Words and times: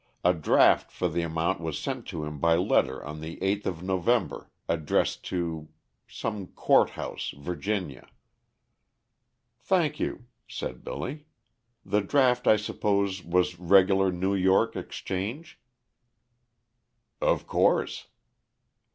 A 0.23 0.33
draft 0.33 0.91
for 0.91 1.07
the 1.07 1.21
amount 1.21 1.59
was 1.61 1.77
sent 1.77 2.07
to 2.07 2.23
him 2.25 2.39
by 2.39 2.55
letter 2.55 3.05
on 3.05 3.21
the 3.21 3.39
eighth 3.43 3.67
of 3.67 3.83
November, 3.83 4.49
addressed 4.67 5.23
to 5.25 5.69
Court 6.55 6.89
House, 6.89 7.35
Virginia." 7.37 8.09
"Thank 9.59 9.99
you," 9.99 10.25
said 10.47 10.83
Billy. 10.83 11.27
"The 11.85 12.01
draft, 12.01 12.47
I 12.47 12.55
suppose, 12.57 13.23
was 13.23 13.59
regular 13.59 14.11
New 14.11 14.33
York 14.33 14.75
Exchange?" 14.75 15.59
"Of 17.21 17.45
course." 17.45 18.07